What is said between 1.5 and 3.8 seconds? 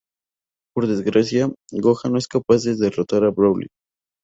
Gohan no es capaz de derrotar a Broly.